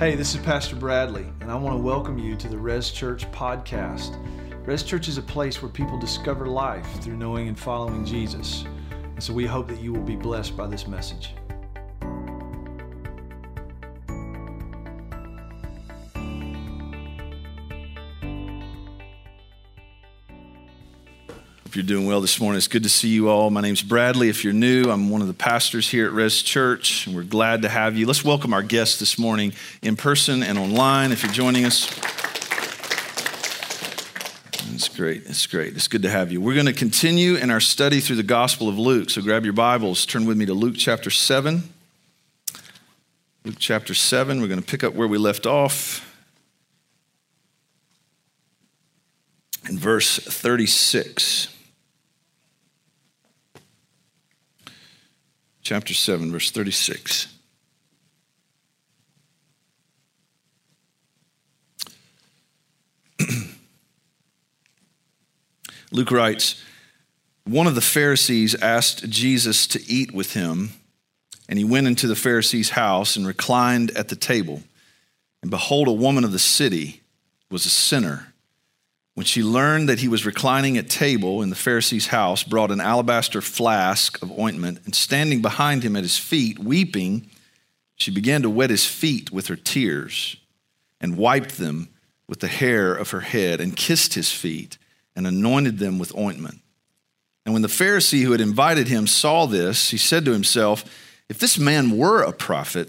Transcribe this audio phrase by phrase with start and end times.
[0.00, 3.30] Hey, this is Pastor Bradley, and I want to welcome you to the Res Church
[3.32, 4.16] podcast.
[4.66, 8.64] Res Church is a place where people discover life through knowing and following Jesus.
[8.90, 11.34] And so we hope that you will be blessed by this message.
[21.80, 22.58] You're doing well this morning.
[22.58, 23.48] It's good to see you all.
[23.48, 24.28] My name's Bradley.
[24.28, 27.62] If you're new, I'm one of the pastors here at Res Church, and we're glad
[27.62, 28.06] to have you.
[28.06, 31.88] Let's welcome our guests this morning in person and online if you're joining us.
[34.74, 35.22] It's great.
[35.24, 35.74] It's great.
[35.74, 36.42] It's good to have you.
[36.42, 39.08] We're going to continue in our study through the Gospel of Luke.
[39.08, 41.62] So grab your Bibles, turn with me to Luke chapter 7.
[43.46, 46.14] Luke chapter 7, we're going to pick up where we left off
[49.66, 51.56] in verse 36.
[55.62, 57.28] Chapter 7, verse 36.
[65.92, 66.62] Luke writes
[67.44, 70.70] One of the Pharisees asked Jesus to eat with him,
[71.48, 74.62] and he went into the Pharisee's house and reclined at the table.
[75.42, 77.00] And behold, a woman of the city
[77.50, 78.29] was a sinner
[79.20, 82.80] when she learned that he was reclining at table in the Pharisee's house, brought an
[82.80, 87.28] alabaster flask of ointment, and standing behind him at his feet, weeping,
[87.96, 90.36] she began to wet his feet with her tears,
[91.02, 91.90] and wiped them
[92.28, 94.78] with the hair of her head, and kissed his feet,
[95.14, 96.62] and anointed them with ointment.
[97.44, 100.82] And when the Pharisee who had invited him saw this, he said to himself,
[101.28, 102.88] If this man were a prophet,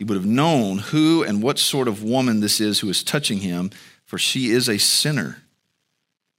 [0.00, 3.38] he would have known who and what sort of woman this is who is touching
[3.38, 3.70] him
[4.08, 5.36] for she is a sinner.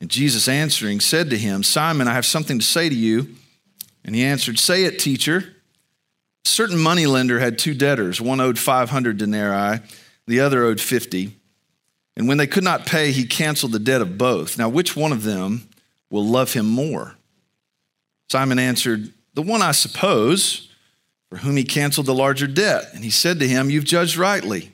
[0.02, 3.36] And Jesus answering said to him, Simon, I have something to say to you.
[4.04, 5.56] And he answered, Say it, teacher.
[6.46, 8.20] A certain moneylender had two debtors.
[8.20, 9.82] One owed 500 denarii,
[10.26, 11.32] the other owed 50.
[12.18, 14.58] And when they could not pay, he canceled the debt of both.
[14.58, 15.70] Now, which one of them
[16.10, 17.18] will love him more?
[18.32, 20.70] Simon answered, The one, I suppose,
[21.30, 22.90] for whom he canceled the larger debt.
[22.96, 24.74] And he said to him, You've judged rightly.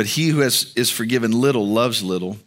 [0.00, 2.38] But he who has, is forgiven little loves little.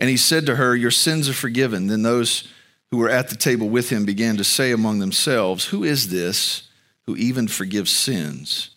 [0.00, 1.86] And he said to her, Your sins are forgiven.
[1.86, 2.48] Then those
[2.90, 6.68] who were at the table with him began to say among themselves, Who is this
[7.02, 8.70] who even forgives sins?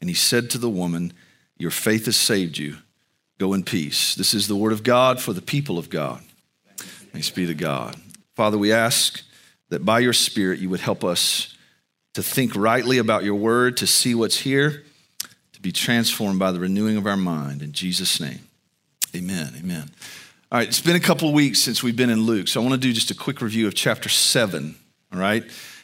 [0.00, 1.12] And he said to the woman,
[1.56, 2.78] Your faith has saved you.
[3.38, 4.16] Go in peace.
[4.16, 6.24] This is the word of God for the people of God.
[6.76, 7.94] Thanks be to God.
[8.34, 9.22] Father, we ask
[9.68, 11.56] that by your Spirit you would help us
[12.14, 14.82] to think rightly about your word, to see what's here
[15.66, 17.60] be transformed by the renewing of our mind.
[17.60, 18.38] In Jesus' name,
[19.16, 19.52] amen.
[19.58, 19.90] Amen.
[20.52, 22.62] All right, it's been a couple of weeks since we've been in Luke, so I
[22.64, 24.76] want to do just a quick review of chapter 7.
[25.12, 25.42] All right.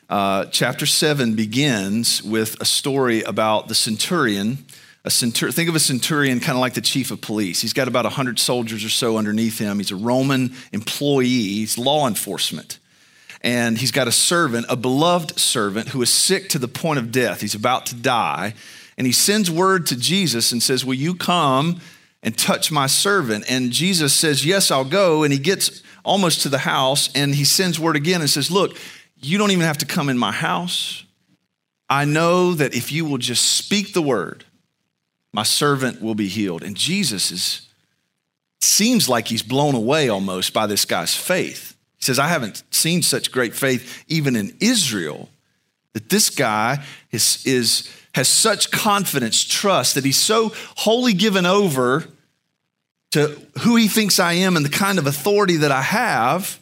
[0.08, 4.64] Uh, chapter 7 begins with a story about the centurion.
[5.04, 7.60] A centur- think of a centurion kind of like the chief of police.
[7.60, 9.78] He's got about 100 soldiers or so underneath him.
[9.78, 12.78] He's a Roman employee, he's law enforcement.
[13.40, 17.10] And he's got a servant, a beloved servant, who is sick to the point of
[17.10, 17.40] death.
[17.40, 18.54] He's about to die
[18.96, 21.80] and he sends word to Jesus and says, Will you come
[22.22, 23.44] and touch my servant?
[23.48, 25.22] And Jesus says, Yes, I'll go.
[25.22, 28.76] And he gets almost to the house and he sends word again and says, Look,
[29.16, 31.04] you don't even have to come in my house.
[31.88, 34.44] I know that if you will just speak the word,
[35.32, 36.62] my servant will be healed.
[36.62, 37.68] And Jesus is
[38.62, 41.76] seems like he's blown away almost by this guy's faith.
[41.98, 45.28] He says, I haven't seen such great faith even in Israel
[45.94, 52.04] that this guy is, is has such confidence, trust, that he's so wholly given over
[53.12, 56.58] to who he thinks I am and the kind of authority that I have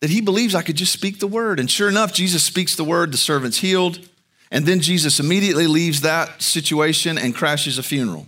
[0.00, 1.58] that he believes I could just speak the word.
[1.58, 4.06] And sure enough, Jesus speaks the word, the servant's healed.
[4.50, 8.26] And then Jesus immediately leaves that situation and crashes a funeral.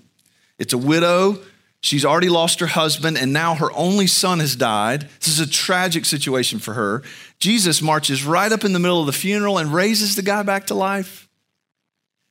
[0.59, 1.39] It's a widow.
[1.81, 5.03] She's already lost her husband, and now her only son has died.
[5.21, 7.05] This is a tragic situation for her.
[7.39, 10.67] Jesus marches right up in the middle of the funeral and raises the guy back
[10.67, 11.28] to life.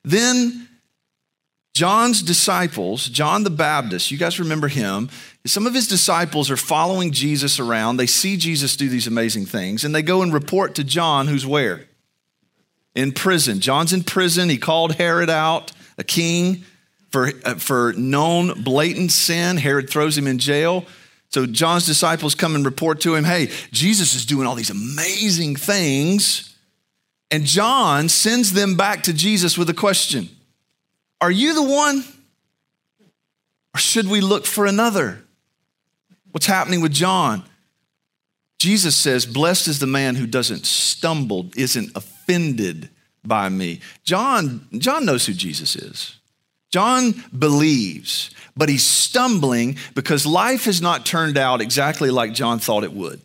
[0.08, 0.68] Then
[1.74, 5.10] John's disciples, John the Baptist, you guys remember him.
[5.46, 7.96] Some of his disciples are following Jesus around.
[7.96, 11.46] They see Jesus do these amazing things, and they go and report to John, who's
[11.46, 11.86] where?
[12.94, 13.60] In prison.
[13.60, 14.48] John's in prison.
[14.48, 16.64] He called Herod out, a king.
[17.10, 19.56] for, uh, for known blatant sin.
[19.56, 20.84] Herod throws him in jail.
[21.30, 25.56] So John's disciples come and report to him, hey, Jesus is doing all these amazing
[25.56, 26.47] things.
[27.30, 30.28] And John sends them back to Jesus with a question
[31.20, 32.04] Are you the one?
[33.74, 35.22] Or should we look for another?
[36.30, 37.44] What's happening with John?
[38.58, 42.90] Jesus says, Blessed is the man who doesn't stumble, isn't offended
[43.24, 43.80] by me.
[44.04, 46.16] John, John knows who Jesus is.
[46.70, 52.84] John believes, but he's stumbling because life has not turned out exactly like John thought
[52.84, 53.22] it would.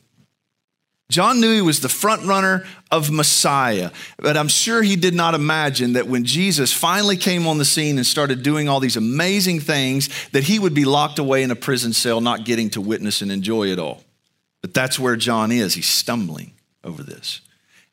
[1.13, 5.35] John knew he was the front runner of Messiah, but I'm sure he did not
[5.35, 9.59] imagine that when Jesus finally came on the scene and started doing all these amazing
[9.59, 13.21] things, that he would be locked away in a prison cell, not getting to witness
[13.21, 14.03] and enjoy it all.
[14.61, 15.75] But that's where John is.
[15.75, 17.41] He's stumbling over this.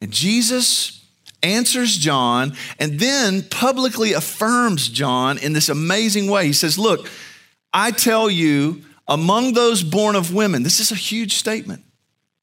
[0.01, 1.05] And Jesus
[1.43, 6.47] answers John, and then publicly affirms John in this amazing way.
[6.47, 7.11] He says, Look,
[7.73, 11.85] I tell you, among those born of women, this is a huge statement.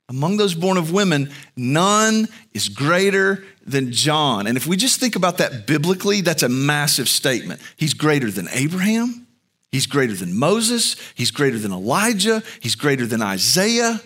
[0.09, 4.47] Among those born of women, none is greater than John.
[4.47, 7.59] And if we just think about that biblically, that's a massive statement.
[7.75, 9.27] He's greater than Abraham,
[9.69, 13.99] he's greater than Moses, he's greater than Elijah, he's greater than Isaiah.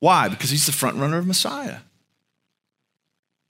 [0.00, 0.28] Why?
[0.28, 1.78] Because he's the front runner of Messiah.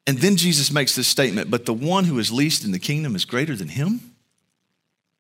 [0.07, 3.15] And then Jesus makes this statement, but the one who is least in the kingdom
[3.15, 4.08] is greater than him.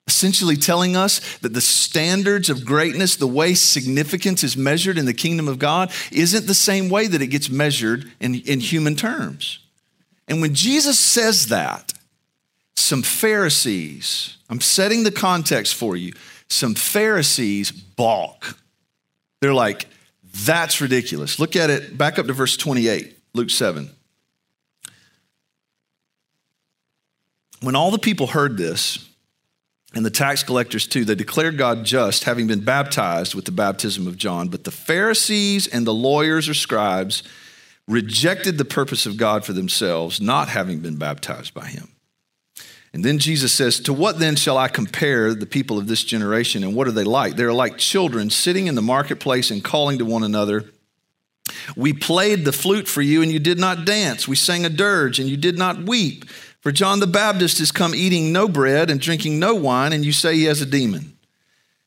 [0.09, 5.13] Essentially telling us that the standards of greatness, the way significance is measured in the
[5.13, 9.59] kingdom of God, isn't the same way that it gets measured in, in human terms.
[10.27, 11.93] And when Jesus says that,
[12.75, 16.15] some Pharisees, I'm setting the context for you,
[16.49, 18.57] some Pharisees balk.
[19.41, 19.87] They're like,
[20.47, 21.39] that's ridiculous.
[21.39, 23.91] Look at it, back up to verse 28, Luke 7.
[27.61, 29.08] When all the people heard this,
[29.95, 34.07] and the tax collectors too, they declared God just, having been baptized with the baptism
[34.07, 34.49] of John.
[34.49, 37.23] But the Pharisees and the lawyers or scribes
[37.87, 41.89] rejected the purpose of God for themselves, not having been baptized by him.
[42.93, 46.65] And then Jesus says, To what then shall I compare the people of this generation,
[46.65, 47.37] and what are they like?
[47.37, 50.71] They're like children sitting in the marketplace and calling to one another.
[51.77, 54.29] We played the flute for you, and you did not dance.
[54.29, 56.25] We sang a dirge, and you did not weep.
[56.61, 60.13] For John the Baptist has come eating no bread and drinking no wine, and you
[60.13, 61.17] say he has a demon.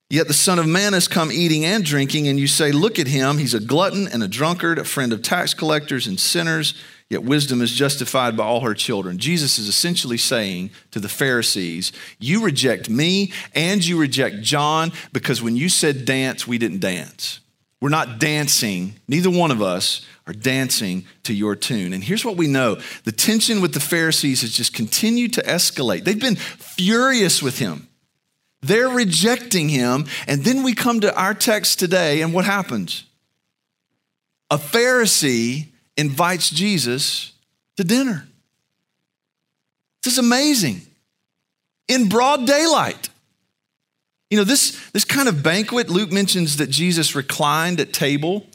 [0.10, 3.08] Yet the Son of Man has come eating and drinking, and you say, Look at
[3.08, 6.74] him, he's a glutton and a drunkard, a friend of tax collectors and sinners,
[7.10, 9.18] yet wisdom is justified by all her children.
[9.18, 15.42] Jesus is essentially saying to the Pharisees, You reject me and you reject John because
[15.42, 17.40] when you said dance, we didn't dance.
[17.80, 21.94] We're not dancing, neither one of us are dancing to your tune.
[21.94, 26.04] And here's what we know the tension with the Pharisees has just continued to escalate.
[26.04, 27.88] They've been furious with him,
[28.62, 30.06] they're rejecting him.
[30.28, 33.06] And then we come to our text today, and what happens?
[34.50, 37.32] A Pharisee invites Jesus
[37.78, 38.28] to dinner.
[40.04, 40.82] This is amazing.
[41.88, 43.10] In broad daylight.
[44.30, 48.46] You know, this, this kind of banquet, Luke mentions that Jesus reclined at table.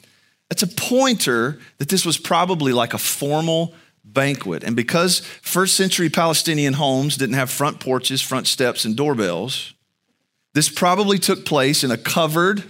[0.49, 3.73] That's a pointer that this was probably like a formal
[4.03, 4.63] banquet.
[4.63, 9.73] And because first century Palestinian homes didn't have front porches, front steps, and doorbells,
[10.53, 12.63] this probably took place in a covered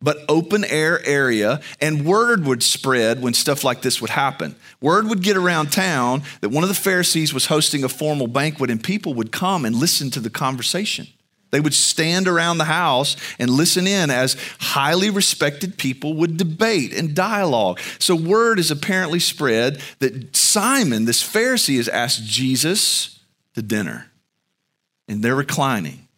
[0.00, 4.54] but open air area, and word would spread when stuff like this would happen.
[4.80, 8.70] Word would get around town that one of the Pharisees was hosting a formal banquet,
[8.70, 11.08] and people would come and listen to the conversation.
[11.56, 16.92] They would stand around the house and listen in as highly respected people would debate
[16.92, 17.80] and dialogue.
[17.98, 23.20] So, word is apparently spread that Simon, this Pharisee, has asked Jesus
[23.54, 24.10] to dinner.
[25.08, 26.08] And they're reclining,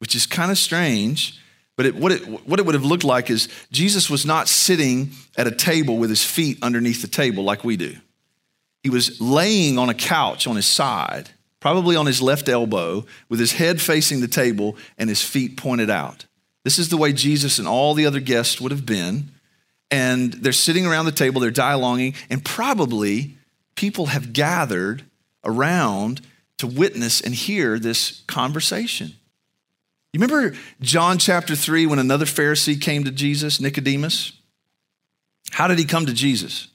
[0.00, 1.40] which is kind of strange.
[1.76, 5.10] But it, what, it, what it would have looked like is Jesus was not sitting
[5.38, 7.94] at a table with his feet underneath the table like we do.
[8.82, 11.30] He was laying on a couch on his side
[11.64, 15.88] probably on his left elbow, with his head facing the table and his feet pointed
[15.88, 16.26] out.
[16.62, 19.30] This is the way Jesus and all the other guests would have been.
[19.90, 23.38] And they're sitting around the table, they're dialoguing, and probably
[23.76, 25.04] people have gathered
[25.42, 26.20] around
[26.58, 29.14] to witness and hear this conversation.
[30.12, 34.32] You remember John chapter 3 when another Pharisee came to Jesus, Nicodemus?
[35.52, 36.68] How did he come to Jesus?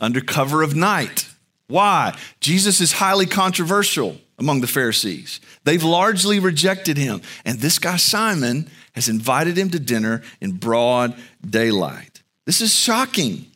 [0.00, 1.29] Under cover of night.
[1.70, 2.18] Why?
[2.40, 5.40] Jesus is highly controversial among the Pharisees.
[5.64, 7.22] They've largely rejected him.
[7.44, 11.14] And this guy, Simon, has invited him to dinner in broad
[11.48, 12.22] daylight.
[12.44, 13.46] This is shocking.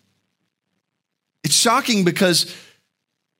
[1.43, 2.55] It's shocking because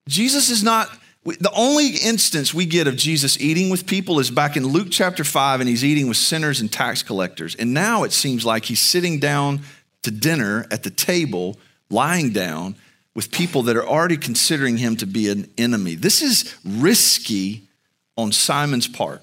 [0.09, 0.89] Jesus is not
[1.25, 5.25] The only instance we get of Jesus eating with people is back in Luke chapter
[5.25, 7.55] 5, and he's eating with sinners and tax collectors.
[7.55, 9.61] And now it seems like he's sitting down
[10.03, 12.77] to dinner at the table, lying down
[13.15, 15.95] with people that are already considering him to be an enemy.
[15.95, 17.69] This is risky
[18.17, 19.23] on Simon's part.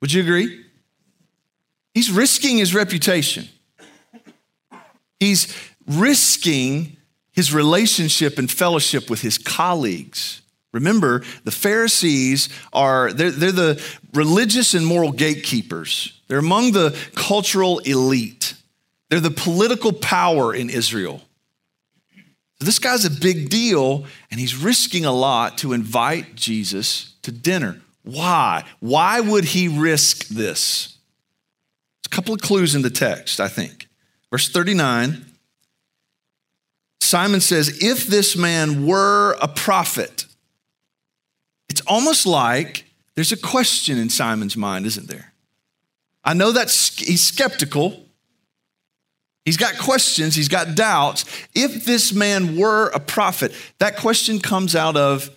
[0.00, 0.64] Would you agree?
[1.94, 3.48] He's risking his reputation.
[5.18, 5.54] He's
[5.86, 6.96] risking
[7.32, 10.42] his relationship and fellowship with his colleagues.
[10.72, 16.20] Remember, the Pharisees are, they're, they're the religious and moral gatekeepers.
[16.28, 18.54] They're among the cultural elite.
[19.08, 21.22] They're the political power in Israel.
[22.60, 27.30] So this guy's a big deal, and he's risking a lot to invite Jesus to
[27.30, 27.80] dinner.
[28.02, 28.64] Why?
[28.80, 30.98] Why would he risk this?
[32.10, 33.88] a couple of clues in the text, I think.
[34.30, 35.24] Verse 39
[37.00, 40.26] Simon says, If this man were a prophet,
[41.70, 42.84] it's almost like
[43.14, 45.32] there's a question in Simon's mind, isn't there?
[46.22, 48.04] I know that he's skeptical.
[49.48, 51.24] He's got questions, he's got doubts.
[51.54, 55.30] If this man were a prophet, that question comes out of,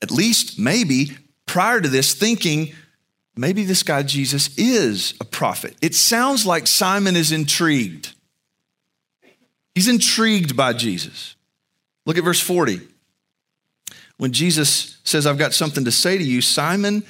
[0.00, 1.10] at least maybe
[1.44, 2.72] prior to this, thinking
[3.34, 5.74] maybe this guy Jesus is a prophet.
[5.82, 8.14] It sounds like Simon is intrigued.
[9.74, 11.34] He's intrigued by Jesus.
[12.06, 12.80] Look at verse 40.
[14.18, 17.02] When Jesus says, I've got something to say to you, Simon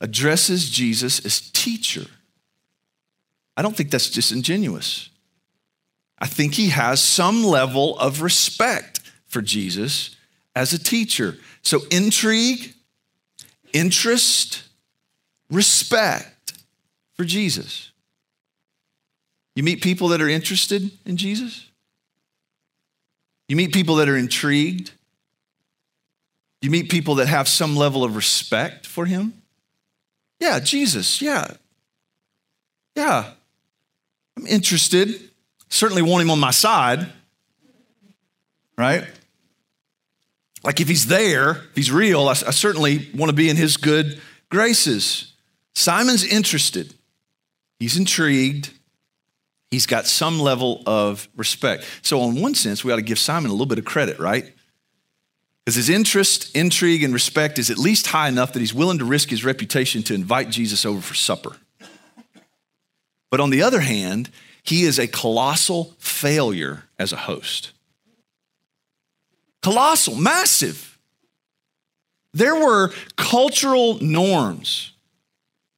[0.00, 2.06] addresses Jesus as teacher.
[3.56, 5.10] I don't think that's disingenuous.
[6.18, 10.16] I think he has some level of respect for Jesus
[10.54, 11.36] as a teacher.
[11.62, 12.74] So, intrigue,
[13.72, 14.62] interest,
[15.50, 16.54] respect
[17.14, 17.90] for Jesus.
[19.56, 21.66] You meet people that are interested in Jesus?
[23.48, 24.92] You meet people that are intrigued?
[26.60, 29.34] You meet people that have some level of respect for him?
[30.40, 31.54] Yeah, Jesus, yeah.
[32.96, 33.32] Yeah.
[34.36, 35.30] I'm interested.
[35.68, 37.06] Certainly want him on my side,
[38.78, 39.04] right?
[40.62, 43.76] Like if he's there, if he's real, I, I certainly want to be in his
[43.76, 45.32] good graces.
[45.74, 46.94] Simon's interested,
[47.78, 48.70] he's intrigued,
[49.70, 51.84] he's got some level of respect.
[52.02, 54.52] So, in one sense, we ought to give Simon a little bit of credit, right?
[55.64, 59.04] Because his interest, intrigue, and respect is at least high enough that he's willing to
[59.04, 61.56] risk his reputation to invite Jesus over for supper.
[63.30, 64.30] But on the other hand,
[64.64, 67.72] he is a colossal failure as a host.
[69.62, 70.98] Colossal, massive.
[72.32, 74.92] There were cultural norms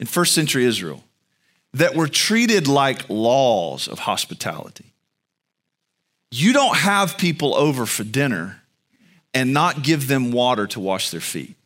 [0.01, 1.05] in first century Israel
[1.75, 4.93] that were treated like laws of hospitality.
[6.31, 8.63] You don't have people over for dinner
[9.35, 11.57] and not give them water to wash their feet.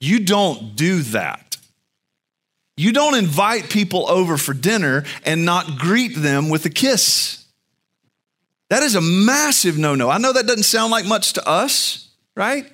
[0.00, 1.49] You don't do that.
[2.80, 7.44] You don't invite people over for dinner and not greet them with a kiss.
[8.70, 10.08] That is a massive no no.
[10.08, 12.64] I know that doesn't sound like much to us, right?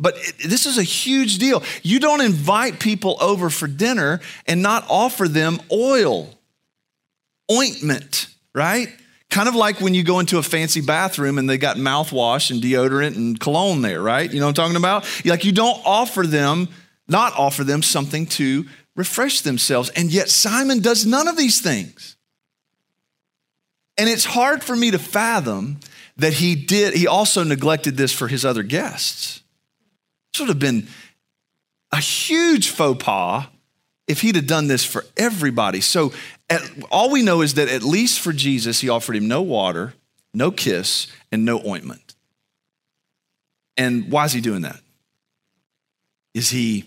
[0.00, 1.62] But it, this is a huge deal.
[1.82, 6.30] You don't invite people over for dinner and not offer them oil,
[7.52, 8.88] ointment, right?
[9.28, 12.62] Kind of like when you go into a fancy bathroom and they got mouthwash and
[12.62, 14.32] deodorant and cologne there, right?
[14.32, 15.04] You know what I'm talking about?
[15.26, 16.68] Like you don't offer them,
[17.06, 18.64] not offer them something to
[18.96, 19.90] refresh themselves.
[19.90, 22.16] And yet Simon does none of these things.
[23.96, 25.78] And it's hard for me to fathom
[26.16, 29.42] that he did, he also neglected this for his other guests.
[30.32, 30.88] This would have been
[31.92, 33.46] a huge faux pas
[34.06, 35.80] if he'd have done this for everybody.
[35.80, 36.12] So
[36.50, 39.94] at, all we know is that at least for Jesus, he offered him no water,
[40.32, 42.14] no kiss, and no ointment.
[43.76, 44.80] And why is he doing that?
[46.32, 46.84] Is he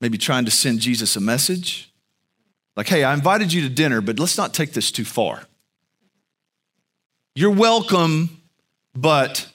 [0.00, 1.92] maybe trying to send Jesus a message?
[2.76, 5.42] Like, hey, I invited you to dinner, but let's not take this too far.
[7.34, 8.40] You're welcome,
[8.94, 9.48] but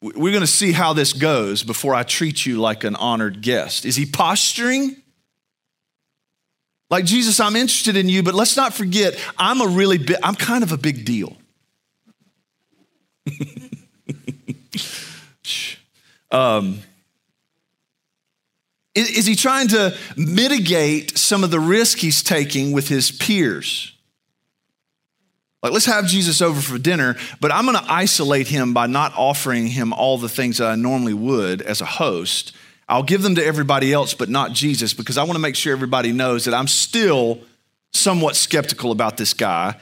[0.00, 3.84] we're going to see how this goes before I treat you like an honored guest.
[3.84, 4.96] Is he posturing?
[6.90, 10.34] Like, Jesus, I'm interested in you, but let's not forget, I'm a really big, I'm
[10.34, 11.36] kind of a big deal.
[16.30, 16.78] um,
[18.98, 23.92] is, is he trying to mitigate some of the risk he's taking with his peers?
[25.62, 29.12] Like, let's have Jesus over for dinner, but I'm going to isolate him by not
[29.16, 32.54] offering him all the things that I normally would as a host.
[32.88, 35.72] I'll give them to everybody else, but not Jesus, because I want to make sure
[35.72, 37.40] everybody knows that I'm still
[37.92, 39.74] somewhat skeptical about this guy.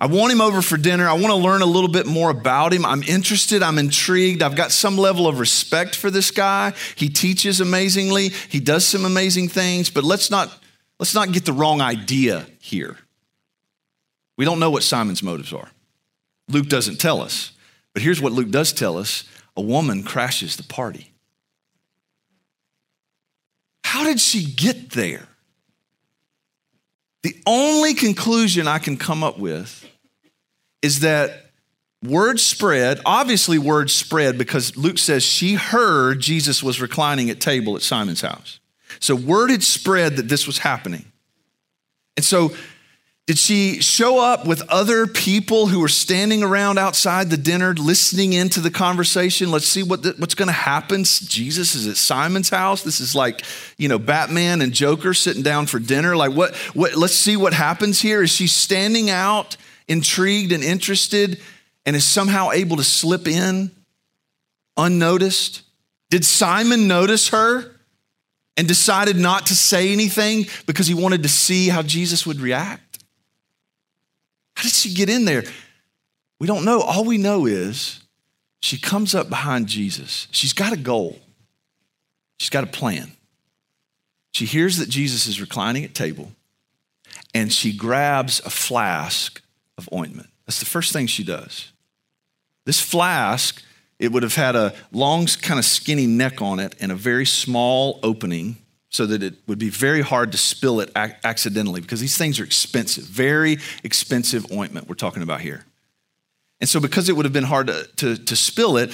[0.00, 1.06] I want him over for dinner.
[1.06, 2.86] I want to learn a little bit more about him.
[2.86, 3.62] I'm interested.
[3.62, 4.42] I'm intrigued.
[4.42, 6.72] I've got some level of respect for this guy.
[6.96, 8.30] He teaches amazingly.
[8.30, 10.50] He does some amazing things, but let's not,
[10.98, 12.96] let's not get the wrong idea here.
[14.38, 15.68] We don't know what Simon's motives are.
[16.48, 17.52] Luke doesn't tell us.
[17.92, 21.12] But here's what Luke does tell us a woman crashes the party.
[23.84, 25.28] How did she get there?
[27.22, 29.79] The only conclusion I can come up with
[30.82, 31.50] is that
[32.02, 37.76] word spread, obviously, word spread because Luke says she heard Jesus was reclining at table
[37.76, 38.60] at Simon's house.
[38.98, 41.04] So word had spread that this was happening.
[42.16, 42.52] And so
[43.30, 48.32] did she show up with other people who were standing around outside the dinner listening
[48.32, 49.52] into the conversation?
[49.52, 51.04] Let's see what the, what's going to happen.
[51.04, 52.82] Jesus is at Simon's house.
[52.82, 53.44] This is like,
[53.78, 56.16] you know, Batman and Joker sitting down for dinner.
[56.16, 58.20] Like what what let's see what happens here.
[58.20, 59.56] Is she standing out
[59.90, 61.40] intrigued and interested
[61.84, 63.70] and is somehow able to slip in
[64.76, 65.62] unnoticed?
[66.08, 67.70] Did Simon notice her
[68.56, 73.02] and decided not to say anything because he wanted to see how Jesus would react?
[74.56, 75.44] How did she get in there?
[76.38, 76.80] We don't know.
[76.80, 78.00] All we know is
[78.62, 80.28] she comes up behind Jesus.
[80.30, 81.18] She's got a goal,
[82.38, 83.12] she's got a plan.
[84.32, 86.30] She hears that Jesus is reclining at table
[87.34, 89.42] and she grabs a flask
[89.80, 90.28] of ointment.
[90.46, 91.72] That's the first thing she does.
[92.66, 93.62] This flask,
[93.98, 97.26] it would have had a long, kind of skinny neck on it and a very
[97.26, 98.56] small opening
[98.90, 102.44] so that it would be very hard to spill it accidentally because these things are
[102.44, 105.64] expensive, very expensive ointment we're talking about here.
[106.60, 108.90] And so, because it would have been hard to, to, to, spill it,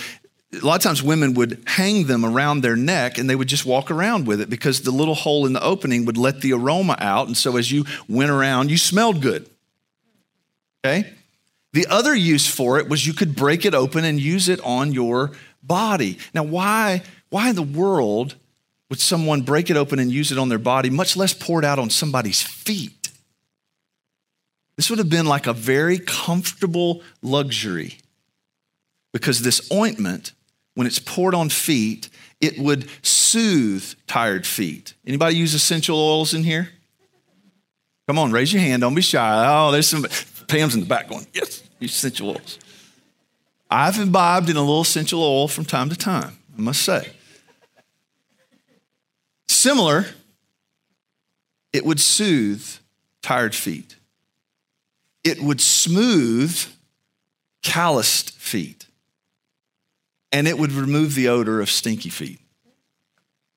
[0.53, 3.67] a lot of times women would hang them around their neck and they would just
[3.67, 6.97] walk around with it because the little hole in the opening would let the aroma
[7.01, 7.27] out.
[7.27, 9.49] And so, as you went around, you smelled good.
[10.87, 11.13] Okay?
[11.73, 14.93] The other use for it was you could break it open and use it on
[14.93, 16.19] your body.
[16.33, 18.37] Now, why, why in the world
[18.89, 21.65] would someone break it open and use it on their body, much less pour it
[21.65, 23.11] out on somebody's feet?
[24.77, 27.99] This would have been like a very comfortable luxury
[29.13, 30.33] because this ointment,
[30.75, 32.09] when it's poured on feet,
[32.41, 34.95] it would soothe tired feet.
[35.07, 36.71] Anybody use essential oils in here?
[38.07, 38.83] Come on, raise your hand.
[38.83, 39.45] Don't be shy.
[39.49, 40.07] Oh, there's some
[40.49, 42.59] Pam's in the back going, yes, essential oils.
[43.71, 47.11] I've imbibed in a little essential oil from time to time, I must say.
[49.49, 50.07] Similar,
[51.73, 52.65] it would soothe
[53.23, 53.97] tired feet.
[55.25, 56.57] It would smooth
[57.63, 58.87] calloused feet.
[60.31, 62.41] And it would remove the odor of stinky feet.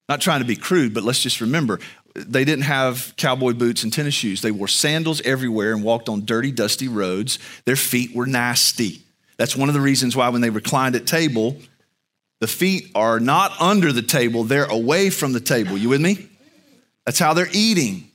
[0.08, 1.80] Not trying to be crude, but let's just remember
[2.16, 4.42] they didn't have cowboy boots and tennis shoes.
[4.42, 7.40] They wore sandals everywhere and walked on dirty, dusty roads.
[7.66, 9.04] Their feet were nasty.
[9.38, 11.58] That's one of the reasons why, when they reclined at table,
[12.40, 15.78] the feet are not under the table, they're away from the table.
[15.78, 16.28] You with me?
[17.06, 18.12] That's how they're eating.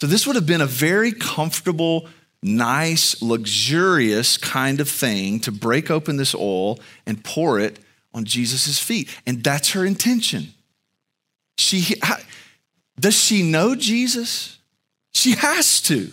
[0.00, 2.08] So, this would have been a very comfortable,
[2.42, 7.78] nice, luxurious kind of thing to break open this oil and pour it
[8.12, 9.14] on Jesus' feet.
[9.26, 10.48] And that's her intention.
[11.58, 11.96] She,
[12.98, 14.58] does she know Jesus?
[15.12, 16.10] She has to.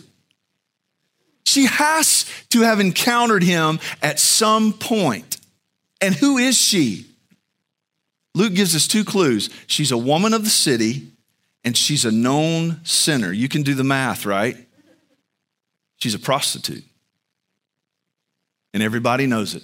[1.44, 5.38] She has to have encountered him at some point.
[6.00, 7.06] And who is she?
[8.34, 9.50] Luke gives us two clues.
[9.66, 11.08] She's a woman of the city
[11.64, 13.32] and she's a known sinner.
[13.32, 14.56] You can do the math, right?
[15.96, 16.84] She's a prostitute.
[18.74, 19.62] And everybody knows it.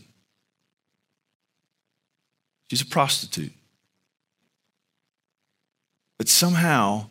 [2.70, 3.52] She's a prostitute.
[6.20, 7.06] But somehow,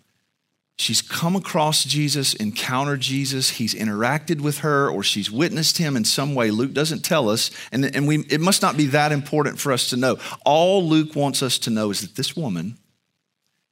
[0.77, 6.05] she's come across Jesus, encountered Jesus, he's interacted with her, or she's witnessed him in
[6.05, 6.51] some way.
[6.51, 9.89] Luke doesn't tell us, and, and we, it must not be that important for us
[9.89, 10.19] to know.
[10.45, 12.77] All Luke wants us to know is that this woman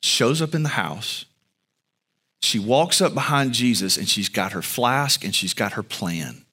[0.01, 1.25] shows up in the house.
[2.41, 6.45] She walks up behind Jesus and she's got her flask and she's got her plan.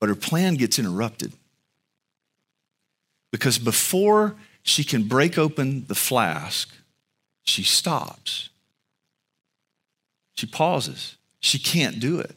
[0.00, 1.32] But her plan gets interrupted.
[3.30, 4.34] Because before
[4.64, 6.74] she can break open the flask,
[7.48, 8.50] she stops.
[10.34, 11.16] She pauses.
[11.40, 12.36] She can't do it.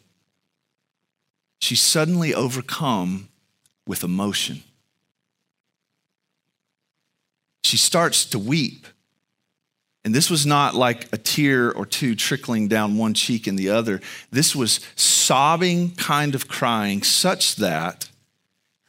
[1.59, 3.29] She's suddenly overcome
[3.85, 4.63] with emotion.
[7.63, 8.87] She starts to weep.
[10.03, 13.69] And this was not like a tear or two trickling down one cheek and the
[13.69, 14.01] other.
[14.31, 18.09] This was sobbing kind of crying, such that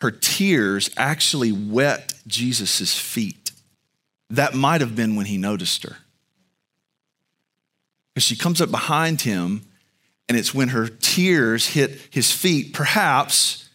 [0.00, 3.50] her tears actually wet Jesus' feet.
[4.30, 5.98] That might have been when he noticed her.
[8.14, 9.62] Because she comes up behind him
[10.29, 13.68] And it's when her tears hit his feet, perhaps,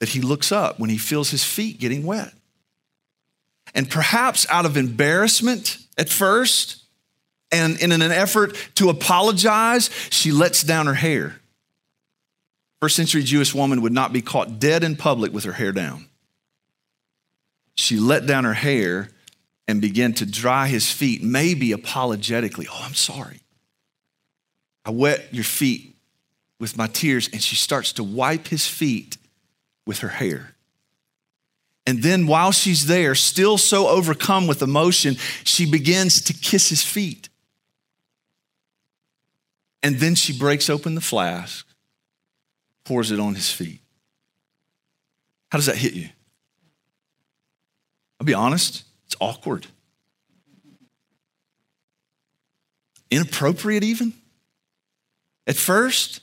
[0.00, 2.32] that he looks up when he feels his feet getting wet.
[3.76, 6.82] And perhaps out of embarrassment at first,
[7.52, 11.36] and in an effort to apologize, she lets down her hair.
[12.80, 16.08] First century Jewish woman would not be caught dead in public with her hair down.
[17.76, 19.10] She let down her hair
[19.68, 22.66] and began to dry his feet, maybe apologetically.
[22.68, 23.42] Oh, I'm sorry.
[24.84, 25.96] I wet your feet
[26.60, 27.28] with my tears.
[27.32, 29.16] And she starts to wipe his feet
[29.86, 30.54] with her hair.
[31.86, 36.82] And then while she's there, still so overcome with emotion, she begins to kiss his
[36.82, 37.28] feet.
[39.82, 41.66] And then she breaks open the flask,
[42.84, 43.82] pours it on his feet.
[45.52, 46.08] How does that hit you?
[48.18, 49.66] I'll be honest, it's awkward.
[53.10, 54.14] Inappropriate, even
[55.46, 56.20] at first.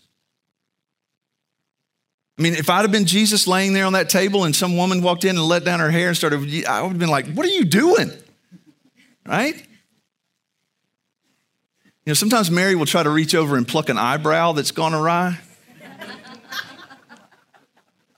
[2.38, 5.02] I mean, if I'd have been Jesus laying there on that table and some woman
[5.02, 7.46] walked in and let down her hair and started, I would have been like, What
[7.46, 8.12] are you doing?
[9.26, 9.56] Right?
[12.06, 14.96] You know, sometimes Mary will try to reach over and pluck an eyebrow that's gone
[14.96, 15.38] awry.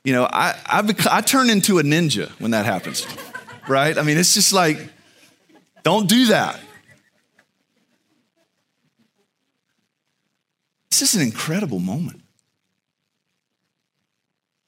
[0.05, 3.07] You know, I, I, I turn into a ninja when that happens,
[3.69, 3.97] right?
[3.97, 4.89] I mean, it's just like,
[5.83, 6.59] don't do that.
[10.93, 12.21] This is an incredible moment.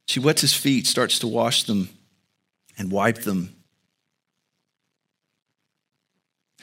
[0.08, 1.90] She wets his feet, starts to wash them
[2.80, 3.56] and wipe them.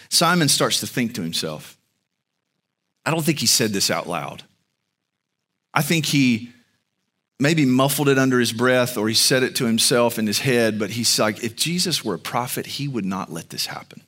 [0.08, 1.78] Simon starts to think to himself.
[3.06, 4.42] I don't think he said this out loud.
[5.72, 6.50] I think he
[7.38, 10.76] maybe muffled it under his breath or he said it to himself in his head,
[10.76, 14.02] but he's like, if Jesus were a prophet, he would not let this happen.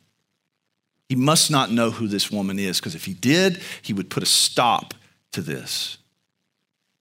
[1.09, 4.25] He must not know who this woman is, because if he did, he would put
[4.25, 4.95] a stop
[5.35, 5.99] to this.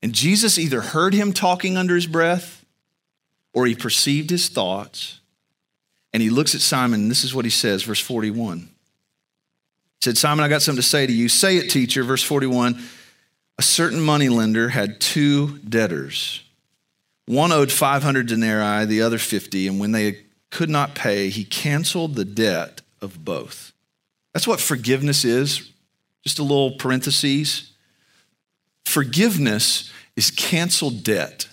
[0.01, 2.65] And Jesus either heard him talking under his breath
[3.53, 5.19] or he perceived his thoughts.
[6.11, 8.59] And he looks at Simon, and this is what he says, verse 41.
[8.59, 8.67] He
[10.01, 11.29] said, Simon, I got something to say to you.
[11.29, 12.03] Say it, teacher.
[12.03, 12.79] Verse 41
[13.57, 16.43] A certain moneylender had two debtors.
[17.25, 20.19] One owed 500 denarii, the other 50, and when they
[20.51, 23.71] could not pay, he canceled the debt of both.
[24.33, 25.71] That's what forgiveness is.
[26.23, 27.72] Just a little parenthesis.
[28.85, 31.47] Forgiveness is canceled debt.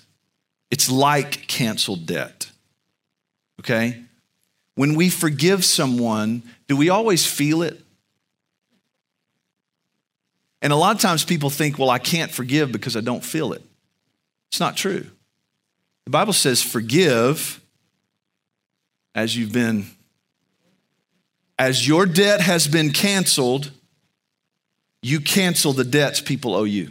[0.70, 2.50] It's like canceled debt.
[3.60, 4.02] Okay?
[4.74, 7.80] When we forgive someone, do we always feel it?
[10.62, 13.52] And a lot of times people think, well, I can't forgive because I don't feel
[13.52, 13.62] it.
[14.50, 15.06] It's not true.
[16.04, 17.60] The Bible says, forgive
[19.14, 19.86] as you've been,
[21.58, 23.70] as your debt has been canceled,
[25.02, 26.90] you cancel the debts people owe you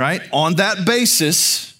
[0.00, 0.22] right?
[0.32, 1.78] On that basis,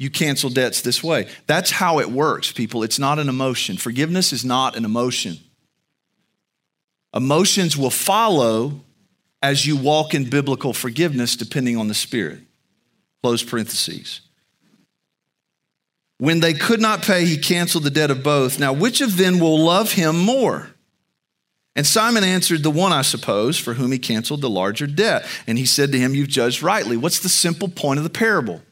[0.00, 1.28] you cancel debts this way.
[1.46, 2.82] That's how it works, people.
[2.82, 3.76] It's not an emotion.
[3.76, 5.38] Forgiveness is not an emotion.
[7.14, 8.80] Emotions will follow
[9.40, 12.40] as you walk in biblical forgiveness, depending on the Spirit.
[13.22, 14.20] Close parentheses.
[16.18, 18.58] When they could not pay, he canceled the debt of both.
[18.58, 20.73] Now, which of them will love him more?
[21.76, 25.26] And Simon answered, The one, I suppose, for whom he canceled the larger debt.
[25.46, 26.96] And he said to him, You've judged rightly.
[26.96, 28.62] What's the simple point of the parable?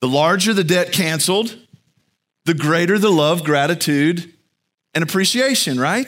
[0.00, 1.56] The larger the debt canceled,
[2.44, 4.32] the greater the love, gratitude,
[4.94, 6.06] and appreciation, right?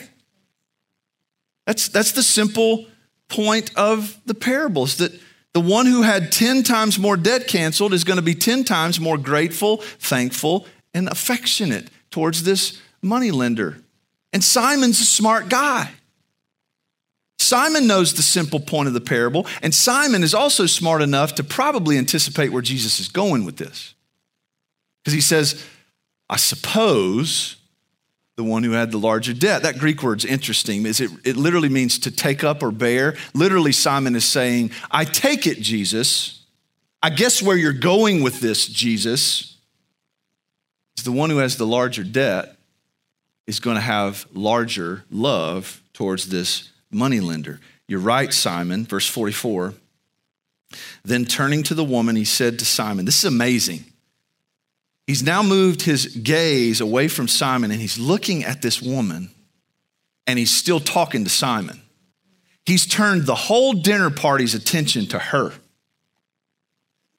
[1.66, 2.86] That's, that's the simple
[3.28, 5.12] point of the parables that
[5.52, 8.98] the one who had 10 times more debt canceled is going to be 10 times
[8.98, 13.81] more grateful, thankful, and affectionate towards this money lender.
[14.32, 15.90] And Simon's a smart guy.
[17.38, 21.44] Simon knows the simple point of the parable, and Simon is also smart enough to
[21.44, 23.94] probably anticipate where Jesus is going with this.
[25.02, 25.62] Because he says,
[26.30, 27.56] I suppose
[28.36, 29.62] the one who had the larger debt.
[29.62, 30.86] That Greek word's interesting.
[30.86, 33.16] Is it, it literally means to take up or bear.
[33.34, 36.44] Literally, Simon is saying, I take it, Jesus.
[37.02, 39.58] I guess where you're going with this, Jesus,
[40.96, 42.56] is the one who has the larger debt
[43.46, 47.60] is going to have larger love towards this moneylender.
[47.88, 48.86] You're right, Simon.
[48.86, 49.74] Verse 44.
[51.04, 53.84] Then turning to the woman, he said to Simon, This is amazing.
[55.06, 59.30] He's now moved his gaze away from Simon and he's looking at this woman
[60.26, 61.82] and he's still talking to Simon.
[62.64, 65.52] He's turned the whole dinner party's attention to her,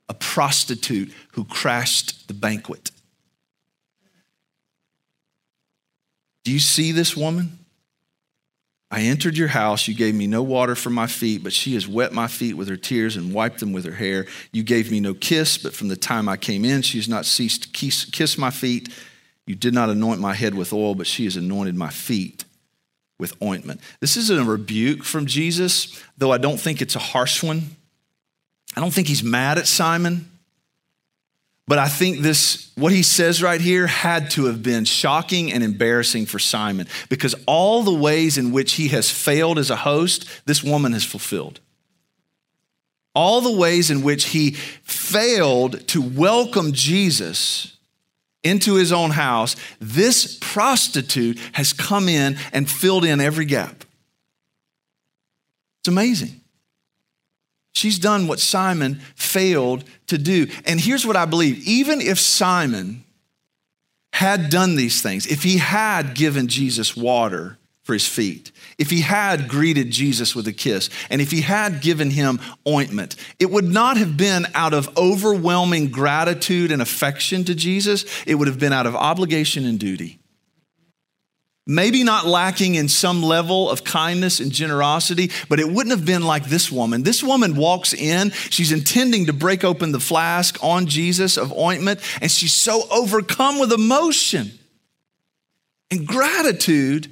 [0.07, 2.91] a prostitute who crashed the banquet.
[6.43, 7.59] Do you see this woman?
[8.91, 9.87] I entered your house.
[9.87, 12.67] You gave me no water for my feet, but she has wet my feet with
[12.67, 14.27] her tears and wiped them with her hair.
[14.51, 17.25] You gave me no kiss, but from the time I came in, she has not
[17.25, 18.89] ceased to kiss, kiss my feet.
[19.47, 22.45] You did not anoint my head with oil, but she has anointed my feet
[23.17, 23.81] with ointment.
[23.99, 27.75] This isn't a rebuke from Jesus, though I don't think it's a harsh one.
[28.75, 30.29] I don't think he's mad at Simon.
[31.65, 35.63] But I think this, what he says right here, had to have been shocking and
[35.63, 40.27] embarrassing for Simon because all the ways in which he has failed as a host,
[40.45, 41.61] this woman has fulfilled.
[43.15, 47.77] All the ways in which he failed to welcome Jesus
[48.43, 53.85] into his own house, this prostitute has come in and filled in every gap.
[55.79, 56.41] It's amazing.
[57.73, 60.47] She's done what Simon failed to do.
[60.65, 61.67] And here's what I believe.
[61.67, 63.03] Even if Simon
[64.13, 69.01] had done these things, if he had given Jesus water for his feet, if he
[69.01, 73.65] had greeted Jesus with a kiss, and if he had given him ointment, it would
[73.65, 78.71] not have been out of overwhelming gratitude and affection to Jesus, it would have been
[78.71, 80.19] out of obligation and duty
[81.65, 86.23] maybe not lacking in some level of kindness and generosity, but it wouldn't have been
[86.23, 87.03] like this woman.
[87.03, 92.01] This woman walks in, she's intending to break open the flask on Jesus of ointment,
[92.21, 94.51] and she's so overcome with emotion
[95.89, 97.09] and gratitude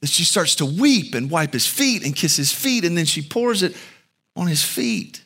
[0.00, 3.06] that she starts to weep and wipe his feet and kiss his feet, and then
[3.06, 3.76] she pours it
[4.36, 5.22] on his feet.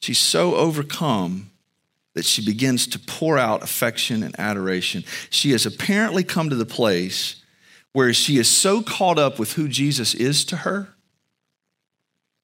[0.00, 1.50] She's so overcome
[2.14, 5.04] that she begins to pour out affection and adoration.
[5.30, 7.42] She has apparently come to the place
[7.92, 10.88] where she is so caught up with who Jesus is to her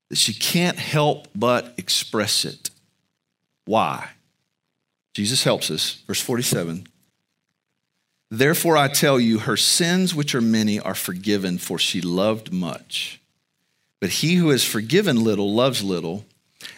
[0.08, 2.70] that she can't help but express it.
[3.64, 4.10] Why?
[5.14, 6.02] Jesus helps us.
[6.06, 6.86] Verse 47
[8.32, 13.20] Therefore I tell you, her sins, which are many, are forgiven, for she loved much.
[14.00, 16.24] But he who has forgiven little loves little.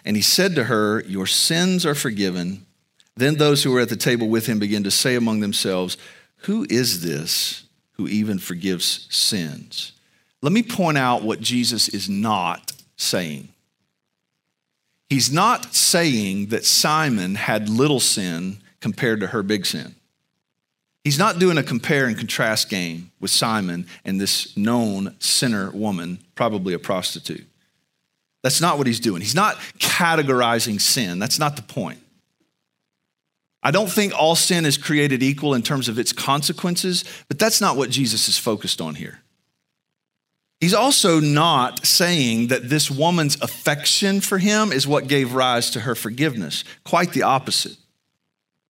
[0.05, 2.67] And he said to her, Your sins are forgiven.
[3.17, 5.97] Then those who were at the table with him began to say among themselves,
[6.39, 9.93] Who is this who even forgives sins?
[10.41, 13.49] Let me point out what Jesus is not saying.
[15.09, 19.95] He's not saying that Simon had little sin compared to her big sin.
[21.05, 26.19] He's not doing a compare and contrast game with Simon and this known sinner woman,
[26.35, 27.47] probably a prostitute.
[28.43, 29.21] That's not what he's doing.
[29.21, 31.19] He's not categorizing sin.
[31.19, 32.02] That's not the point.
[33.63, 37.61] I don't think all sin is created equal in terms of its consequences, but that's
[37.61, 39.21] not what Jesus is focused on here.
[40.61, 45.81] He's also not saying that this woman's affection for him is what gave rise to
[45.81, 46.63] her forgiveness.
[46.85, 47.77] Quite the opposite,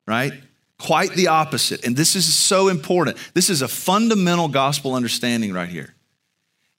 [0.07, 0.33] right?
[0.79, 1.85] Quite the opposite.
[1.85, 3.19] And this is so important.
[3.35, 5.95] This is a fundamental gospel understanding right here.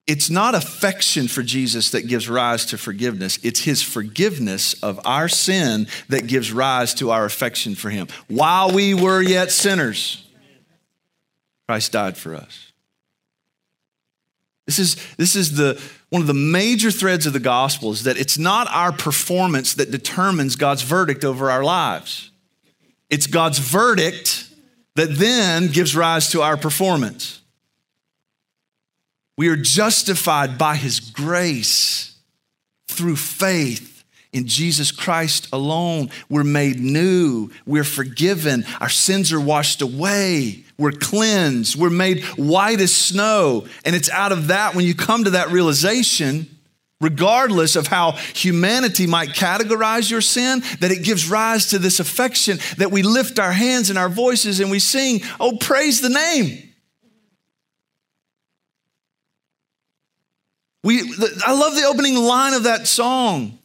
[0.05, 3.39] It's not affection for Jesus that gives rise to forgiveness.
[3.41, 8.07] It's his forgiveness of our sin that gives rise to our affection for him.
[8.27, 10.27] While we were yet sinners,
[11.67, 12.73] Christ died for us.
[14.65, 18.17] This is, this is the, one of the major threads of the gospel is that
[18.17, 22.31] it's not our performance that determines God's verdict over our lives.
[23.09, 24.49] It's God's verdict
[24.95, 27.42] that then gives rise to our performance.
[29.37, 32.15] We are justified by his grace
[32.87, 36.09] through faith in Jesus Christ alone.
[36.29, 37.51] We're made new.
[37.65, 38.65] We're forgiven.
[38.81, 40.63] Our sins are washed away.
[40.77, 41.75] We're cleansed.
[41.75, 43.67] We're made white as snow.
[43.85, 46.47] And it's out of that, when you come to that realization,
[46.99, 52.59] regardless of how humanity might categorize your sin, that it gives rise to this affection
[52.77, 56.72] that we lift our hands and our voices and we sing, Oh, praise the name.
[60.83, 60.99] We,
[61.45, 63.57] I love the opening line of that song.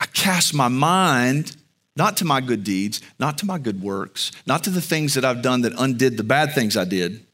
[0.00, 1.56] I cast my mind
[1.96, 5.24] not to my good deeds, not to my good works, not to the things that
[5.24, 7.24] I've done that undid the bad things I did.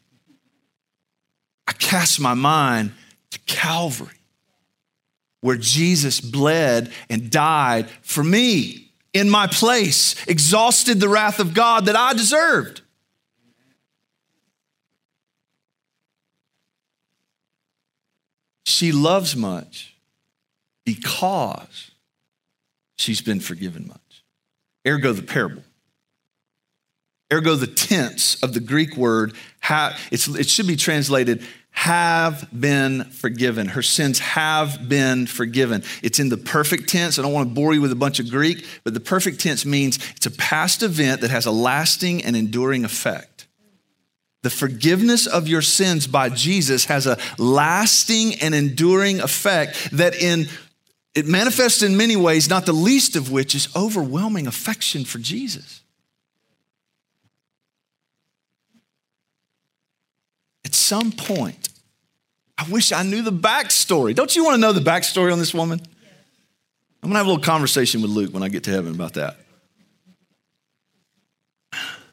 [1.67, 2.93] I cast my mind
[3.31, 4.17] to Calvary,
[5.41, 11.87] where Jesus bled and died for me in my place, exhausted the wrath of God
[11.87, 12.81] that I deserved.
[18.75, 19.95] She loves much
[20.85, 21.93] because
[22.97, 24.25] she's been forgiven much.
[24.85, 25.63] Ergo, the parable.
[27.33, 29.33] Ergo, the tense of the Greek word,
[30.11, 33.69] it should be translated, have been forgiven.
[33.69, 35.85] Her sins have been forgiven.
[36.03, 37.17] It's in the perfect tense.
[37.17, 39.65] I don't want to bore you with a bunch of Greek, but the perfect tense
[39.65, 43.34] means it's a past event that has a lasting and enduring effect.
[44.45, 50.49] The forgiveness of your sins by Jesus has a lasting and enduring effect that in
[51.15, 55.81] it manifests in many ways, not the least of which is overwhelming affection for Jesus.
[60.67, 61.71] At some point,
[62.59, 64.15] I wish I knew the backstory.
[64.15, 65.81] Don't you want to know the backstory on this woman?
[67.03, 69.15] I'm going to have a little conversation with Luke when I get to heaven about
[69.15, 69.39] that.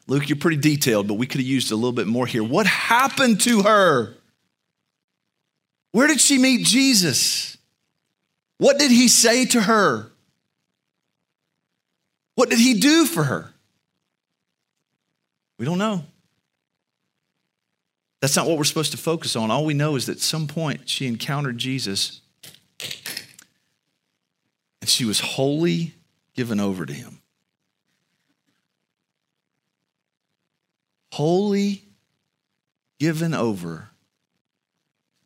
[0.06, 2.42] Luke, you're pretty detailed, but we could have used a little bit more here.
[2.42, 4.14] What happened to her?
[5.92, 7.56] Where did she meet Jesus?
[8.58, 10.10] What did he say to her?
[12.34, 13.52] What did he do for her?
[15.58, 16.04] We don't know.
[18.20, 19.50] That's not what we're supposed to focus on.
[19.50, 22.20] All we know is that at some point she encountered Jesus
[24.80, 25.94] and she was wholly
[26.34, 27.20] given over to him.
[31.12, 31.82] Wholly
[32.98, 33.90] given over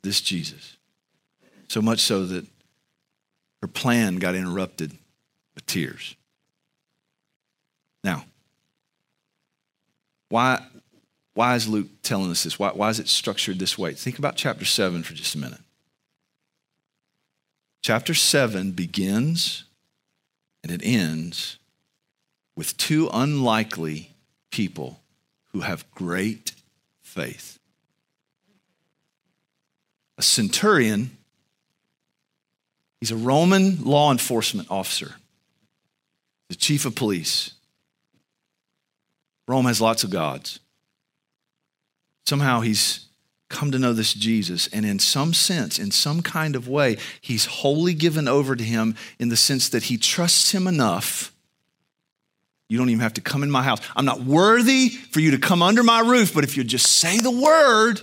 [0.03, 0.77] this Jesus.
[1.69, 2.47] So much so that
[3.63, 4.97] her plan got interrupted
[5.55, 6.17] with tears.
[8.03, 8.25] Now,
[10.29, 10.65] why,
[11.35, 12.59] why is Luke telling us this?
[12.59, 13.93] Why, why is it structured this way?
[13.95, 15.61] Think about chapter 7 for just a minute.
[17.83, 19.65] Chapter 7 begins
[20.65, 21.59] and it ends
[22.57, 24.11] with two unlikely
[24.51, 25.01] people
[25.57, 26.53] who have great
[27.03, 27.59] faith.
[30.19, 31.17] A centurion
[33.01, 35.17] He's a Roman law enforcement officer,
[36.49, 37.53] the chief of police.
[39.47, 40.61] Rome has lots of gods.
[42.25, 43.07] Somehow he's
[43.49, 47.45] come to know this Jesus, and in some sense, in some kind of way, he's
[47.45, 51.33] wholly given over to him in the sense that he trusts him enough.
[52.69, 53.81] You don't even have to come in my house.
[53.95, 57.19] I'm not worthy for you to come under my roof, but if you just say
[57.19, 58.01] the word,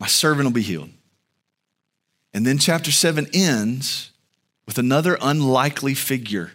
[0.00, 0.90] my servant will be healed.
[2.34, 4.10] And then chapter 7 ends
[4.66, 6.52] with another unlikely figure,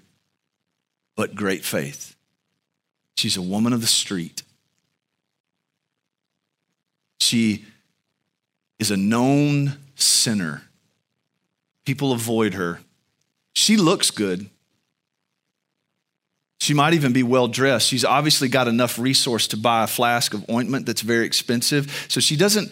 [1.15, 2.15] but great faith.
[3.15, 4.43] She's a woman of the street.
[7.19, 7.65] She
[8.79, 10.63] is a known sinner.
[11.86, 12.82] People avoid her.
[13.53, 14.49] She looks good.
[16.63, 17.89] She might even be well dressed.
[17.89, 22.06] She's obviously got enough resource to buy a flask of ointment that's very expensive.
[22.08, 22.71] So she doesn't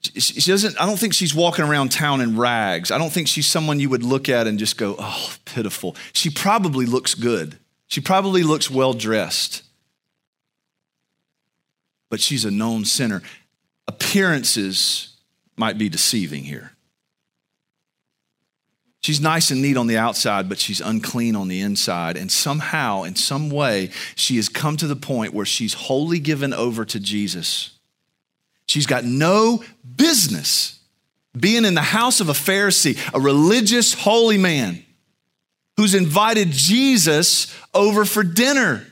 [0.00, 2.90] she doesn't i don't think she's walking around town in rags.
[2.90, 5.94] I don't think she's someone you would look at and just go oh pitiful.
[6.14, 7.58] She probably looks good.
[7.86, 9.62] She probably looks well dressed.
[12.08, 13.22] But she's a known sinner.
[13.86, 15.16] Appearances
[15.54, 16.77] might be deceiving here
[19.08, 23.02] she's nice and neat on the outside but she's unclean on the inside and somehow
[23.02, 27.00] in some way she has come to the point where she's wholly given over to
[27.00, 27.78] jesus
[28.68, 29.64] She's got no
[29.96, 30.78] business
[31.38, 34.84] being in the house of a Pharisee, a religious holy man
[35.78, 38.86] who's invited Jesus over for dinner.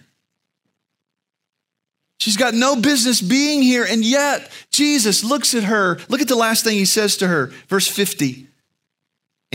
[2.19, 5.99] She's got no business being here, and yet Jesus looks at her.
[6.09, 8.47] Look at the last thing he says to her, verse 50.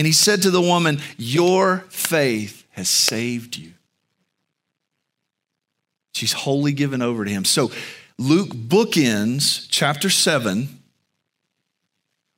[0.02, 3.74] And he said to the woman, Your faith has saved you.
[6.12, 7.44] She's wholly given over to him.
[7.44, 7.70] So,
[8.18, 10.82] Luke bookends chapter 7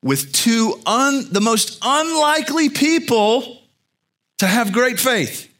[0.02, 3.62] with two un, the most unlikely people
[4.40, 5.50] to have great faith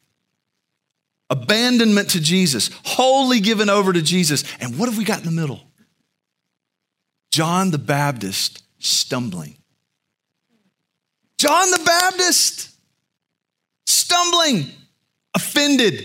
[1.31, 4.45] abandonment to Jesus, wholly given over to Jesus.
[4.61, 5.62] And what have we got in the middle?
[7.31, 9.57] John the Baptist stumbling.
[11.45, 12.71] John the Baptist
[13.87, 14.65] stumbling,
[15.35, 16.03] offended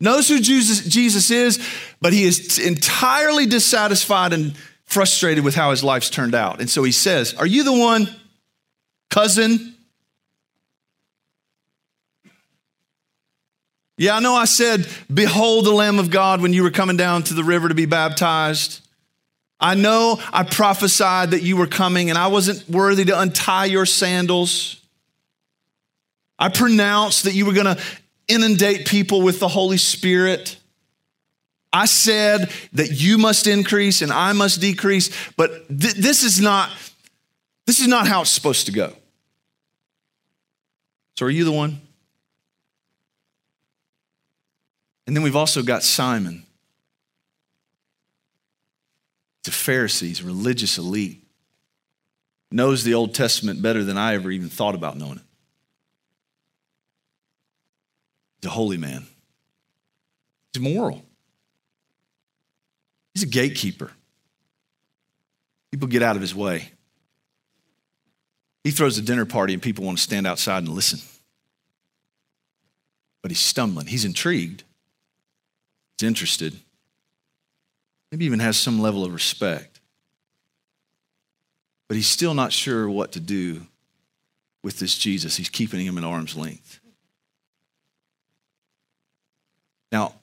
[0.00, 1.64] knows who Jesus, is,
[2.00, 6.58] but he is entirely dissatisfied and frustrated with how his life's turned out.
[6.58, 8.08] And so he says, Are you the one,
[9.10, 9.76] cousin?
[13.96, 17.22] Yeah, I know I said, Behold the Lamb of God when you were coming down
[17.24, 18.81] to the river to be baptized.
[19.62, 23.86] I know I prophesied that you were coming and I wasn't worthy to untie your
[23.86, 24.82] sandals.
[26.36, 27.80] I pronounced that you were going to
[28.26, 30.56] inundate people with the Holy Spirit.
[31.72, 36.70] I said that you must increase and I must decrease, but th- this is not
[37.64, 38.92] this is not how it's supposed to go.
[41.16, 41.80] So are you the one?
[45.06, 46.44] And then we've also got Simon.
[49.44, 51.24] The Pharisees, religious elite,
[52.50, 55.22] knows the Old Testament better than I ever even thought about knowing it.
[58.46, 59.06] A holy man.
[60.52, 61.04] He's moral.
[63.14, 63.92] He's a gatekeeper.
[65.70, 66.70] People get out of his way.
[68.64, 71.00] He throws a dinner party and people want to stand outside and listen.
[73.22, 73.86] But he's stumbling.
[73.86, 74.64] He's intrigued.
[75.98, 76.58] He's interested.
[78.12, 79.80] Maybe even has some level of respect.
[81.88, 83.62] But he's still not sure what to do
[84.62, 85.36] with this Jesus.
[85.36, 86.78] He's keeping him at arm's length.
[89.90, 90.14] Now,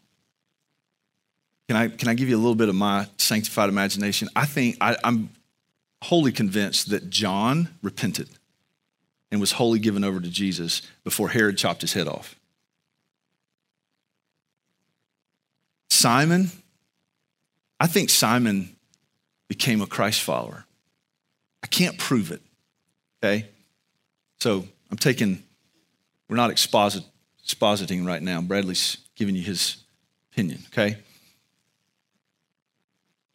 [1.67, 4.29] can I, can I give you a little bit of my sanctified imagination?
[4.35, 5.29] I think I, I'm
[6.01, 8.29] wholly convinced that John repented
[9.31, 12.35] and was wholly given over to Jesus before Herod chopped his head off.
[15.89, 16.51] Simon,
[17.79, 18.75] I think Simon
[19.47, 20.65] became a Christ follower.
[21.63, 22.41] I can't prove it,
[23.23, 23.47] okay?
[24.39, 25.43] So I'm taking,
[26.27, 27.03] we're not exposit,
[27.45, 28.41] expositing right now.
[28.41, 29.77] Bradley's giving you his
[30.31, 30.97] opinion, okay?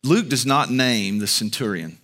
[0.02, 1.98] Luke does not name the centurion.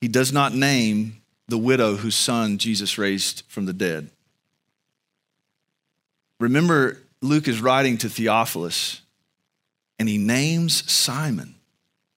[0.00, 4.10] He does not name the widow whose son Jesus raised from the dead.
[6.40, 9.00] Remember, Luke is writing to Theophilus,
[9.98, 11.54] and he names Simon.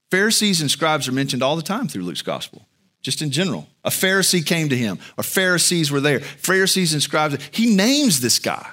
[0.10, 2.66] Pharisees and scribes are mentioned all the time through Luke's gospel,
[3.02, 3.68] just in general.
[3.84, 6.20] A Pharisee came to him, or Pharisees were there.
[6.20, 8.70] Pharisees and scribes, he names this guy.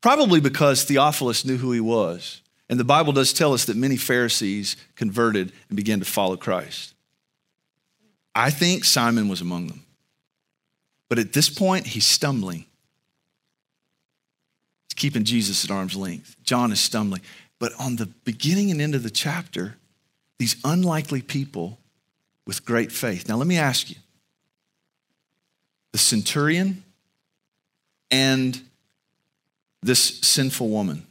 [0.00, 2.40] Probably because Theophilus knew who he was.
[2.70, 6.94] And the Bible does tell us that many Pharisees converted and began to follow Christ.
[8.34, 9.84] I think Simon was among them.
[11.08, 12.64] But at this point, he's stumbling.
[14.88, 16.36] He's keeping Jesus at arm's length.
[16.44, 17.22] John is stumbling.
[17.60, 19.76] But on the beginning and end of the chapter,
[20.38, 21.78] these unlikely people
[22.46, 23.28] with great faith.
[23.28, 23.96] Now, let me ask you
[25.92, 26.82] the centurion
[28.10, 28.60] and
[29.82, 31.06] this sinful woman,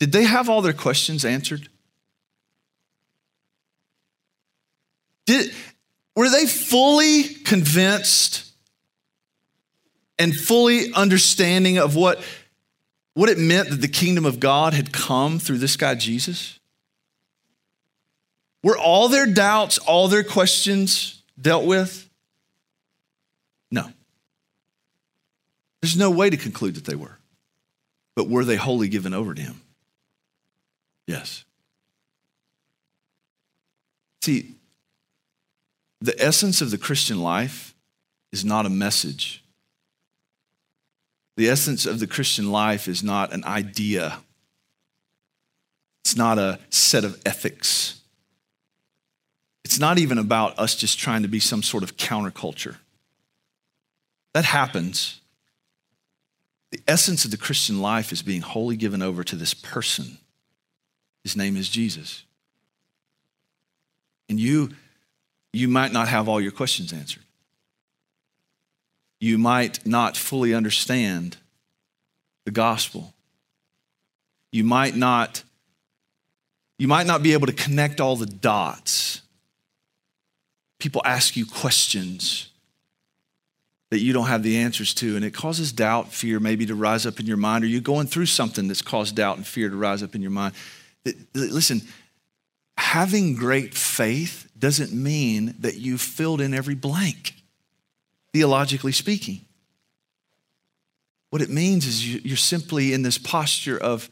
[0.00, 1.68] did they have all their questions answered?
[5.26, 5.52] Did,
[6.16, 8.50] were they fully convinced
[10.18, 12.20] and fully understanding of what,
[13.18, 16.60] what it meant that the kingdom of God had come through this guy, Jesus?
[18.62, 22.08] Were all their doubts, all their questions dealt with?
[23.72, 23.90] No.
[25.80, 27.18] There's no way to conclude that they were.
[28.14, 29.62] But were they wholly given over to him?
[31.08, 31.44] Yes.
[34.22, 34.54] See,
[36.00, 37.74] the essence of the Christian life
[38.30, 39.42] is not a message.
[41.38, 44.18] The essence of the Christian life is not an idea.
[46.02, 48.00] It's not a set of ethics.
[49.62, 52.78] It's not even about us just trying to be some sort of counterculture.
[54.34, 55.20] That happens.
[56.72, 60.18] The essence of the Christian life is being wholly given over to this person.
[61.22, 62.24] His name is Jesus.
[64.28, 64.70] And you
[65.52, 67.22] you might not have all your questions answered.
[69.20, 71.36] You might not fully understand
[72.44, 73.14] the gospel.
[74.52, 75.42] You might not
[76.78, 79.22] you might not be able to connect all the dots.
[80.78, 82.50] People ask you questions
[83.90, 87.04] that you don't have the answers to, and it causes doubt, fear maybe to rise
[87.04, 89.76] up in your mind, or you're going through something that's caused doubt and fear to
[89.76, 90.54] rise up in your mind.
[91.34, 91.82] Listen,
[92.76, 97.34] having great faith doesn't mean that you've filled in every blank,
[98.38, 99.40] theologically speaking.
[101.30, 104.08] What it means is you're simply in this posture of,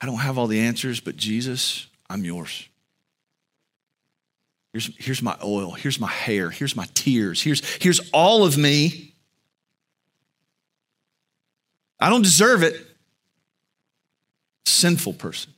[0.00, 2.66] I don't have all the answers, but Jesus, I'm yours.
[4.72, 9.12] Here's, here's my oil, here's my hair, here's my tears, here's, here's all of me.
[12.00, 12.74] I don't deserve it.
[14.64, 15.52] Sinful person.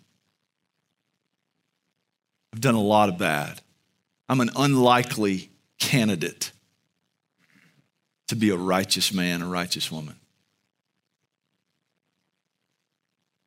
[2.53, 3.61] I've done a lot of bad.
[4.28, 6.51] I'm an unlikely candidate
[8.29, 10.16] to be a righteous man, a righteous woman.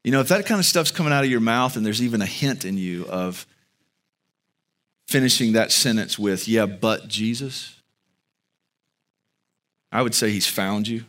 [0.04, 2.22] You know, if that kind of stuff's coming out of your mouth and there's even
[2.22, 3.46] a hint in you of
[5.08, 7.76] finishing that sentence with, yeah, but Jesus,
[9.92, 11.04] I would say he's found you.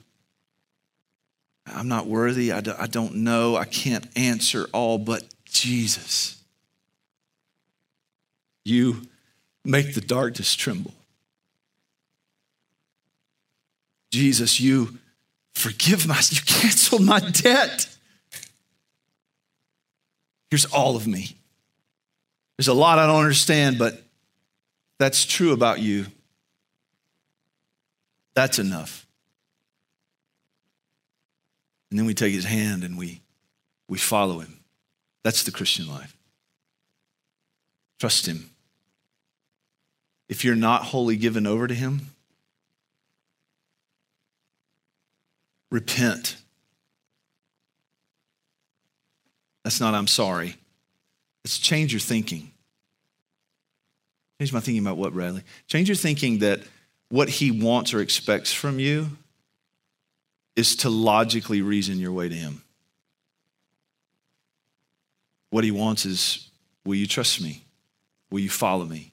[1.67, 2.51] I'm not worthy.
[2.51, 3.57] I don't know.
[3.57, 6.43] I can't answer all, but Jesus.
[8.65, 9.03] You
[9.65, 10.95] make the darkness tremble.
[14.11, 14.99] Jesus, you
[15.55, 17.89] forgive my, you canceled my debt.
[20.51, 21.37] Here's all of me.
[22.57, 24.03] There's a lot I don't understand, but
[24.99, 26.07] that's true about you.
[28.35, 29.07] That's enough.
[31.91, 33.21] And then we take his hand and we,
[33.89, 34.61] we follow him.
[35.23, 36.17] That's the Christian life.
[38.01, 38.51] Trust Him.
[40.29, 42.15] If you're not wholly given over to Him,
[45.71, 46.37] repent.
[49.65, 50.57] That's not, I'm sorry.
[51.45, 52.51] Let's change your thinking.
[54.41, 55.43] Change my thinking about what, Bradley?
[55.67, 56.61] Change your thinking that
[57.11, 59.09] what he wants or expects from you
[60.57, 62.63] is to logically reason your way to him.
[65.51, 66.49] What he wants is
[66.85, 67.65] will you trust me?
[68.31, 69.13] Will you follow me?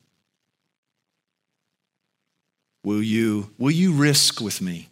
[2.83, 4.87] Will you, will you risk with me?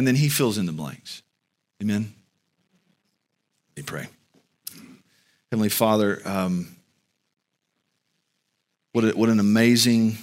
[0.00, 1.20] And then he fills in the blanks.
[1.82, 2.14] Amen?
[3.68, 4.08] Let me pray.
[5.50, 6.74] Heavenly Father, um,
[8.92, 10.16] what, a, what an amazing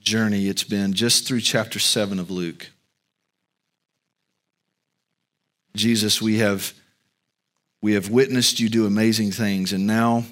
[0.00, 2.72] journey it's been just through chapter 7 of Luke.
[5.76, 6.72] Jesus, we have,
[7.80, 10.24] we have witnessed you do amazing things, and now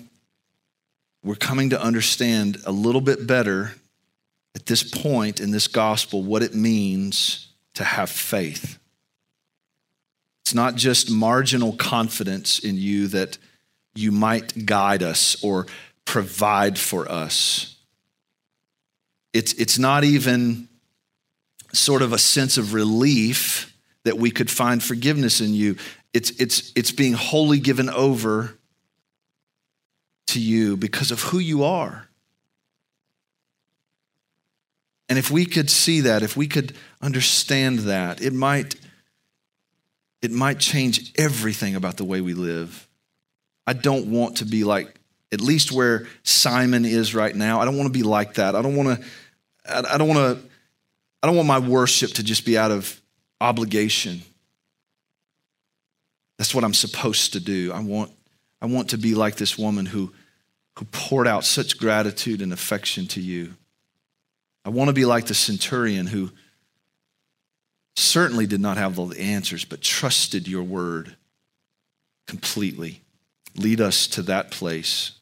[1.22, 3.77] we're coming to understand a little bit better
[4.57, 8.79] at this point in this gospel what it means to have faith.
[10.45, 13.39] It's not just marginal confidence in you that
[13.95, 15.66] you might guide us or
[16.05, 17.77] provide for us.
[19.33, 20.68] It's, it's not even
[21.72, 25.77] sort of a sense of relief that we could find forgiveness in you.
[26.12, 28.57] It's, it's, it's being wholly given over
[30.29, 32.09] to you because of who you are.
[35.09, 38.76] And if we could see that, if we could understand that, it might,
[40.22, 42.88] it might change everything about the way we live.
[43.66, 44.98] I don't want to be like,
[45.32, 47.61] at least where Simon is right now.
[47.61, 48.55] I don't want to be like that.
[48.55, 49.07] I don't want to,
[49.68, 50.48] I don't want to,
[51.22, 53.00] I don't want my worship to just be out of
[53.40, 54.22] obligation.
[56.38, 57.72] That's what I'm supposed to do.
[57.72, 58.11] I want,
[58.61, 60.12] I want to be like this woman who,
[60.78, 63.55] who poured out such gratitude and affection to you.
[64.65, 66.31] I want to be like the centurion who
[67.97, 71.17] certainly did not have all the answers, but trusted your word
[72.27, 73.03] completely.
[73.57, 75.12] Lead us to that place.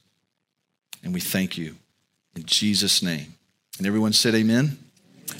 [1.03, 1.77] And we thank you
[2.37, 3.35] in Jesus' name.
[3.79, 4.79] And everyone said, Amen.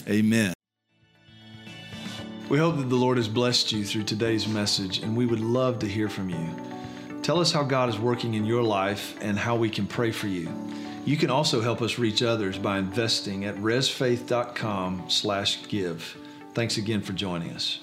[0.07, 0.53] Amen.
[2.49, 5.79] We hope that the Lord has blessed you through today's message, and we would love
[5.79, 6.55] to hear from you.
[7.23, 10.27] Tell us how God is working in your life and how we can pray for
[10.27, 10.49] you.
[11.05, 16.17] You can also help us reach others by investing at resfaith.com/give.
[16.53, 17.79] Thanks again for joining us.